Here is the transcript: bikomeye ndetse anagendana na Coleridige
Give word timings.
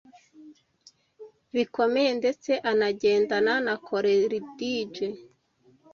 bikomeye 1.55 2.11
ndetse 2.19 2.51
anagendana 2.71 3.53
na 3.65 3.73
Coleridige 3.87 5.07